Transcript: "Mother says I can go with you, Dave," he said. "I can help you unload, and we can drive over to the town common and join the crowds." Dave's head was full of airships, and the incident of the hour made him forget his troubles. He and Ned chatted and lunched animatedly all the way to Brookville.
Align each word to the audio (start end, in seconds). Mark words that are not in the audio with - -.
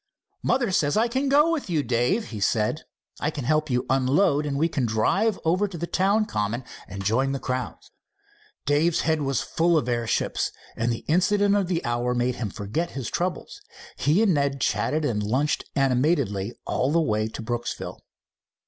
"Mother 0.41 0.71
says 0.71 0.97
I 0.97 1.07
can 1.07 1.29
go 1.29 1.51
with 1.51 1.69
you, 1.69 1.83
Dave," 1.83 2.29
he 2.29 2.39
said. 2.39 2.85
"I 3.19 3.29
can 3.29 3.43
help 3.43 3.69
you 3.69 3.85
unload, 3.87 4.47
and 4.47 4.57
we 4.57 4.67
can 4.67 4.87
drive 4.87 5.39
over 5.45 5.67
to 5.67 5.77
the 5.77 5.85
town 5.85 6.25
common 6.25 6.63
and 6.87 7.05
join 7.05 7.33
the 7.33 7.39
crowds." 7.39 7.91
Dave's 8.65 9.01
head 9.01 9.21
was 9.21 9.41
full 9.41 9.77
of 9.77 9.87
airships, 9.87 10.51
and 10.75 10.91
the 10.91 11.05
incident 11.07 11.55
of 11.55 11.67
the 11.67 11.85
hour 11.85 12.15
made 12.15 12.37
him 12.37 12.49
forget 12.49 12.89
his 12.97 13.11
troubles. 13.11 13.61
He 13.95 14.23
and 14.23 14.33
Ned 14.33 14.59
chatted 14.59 15.05
and 15.05 15.21
lunched 15.21 15.65
animatedly 15.75 16.55
all 16.65 16.91
the 16.91 16.99
way 16.99 17.27
to 17.27 17.41
Brookville. 17.43 17.99